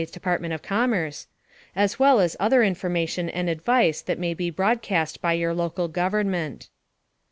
[0.01, 0.09] S.
[0.09, 1.27] Department of Commerce),
[1.75, 6.69] as well as other information and advice that may be broadcast by your local government.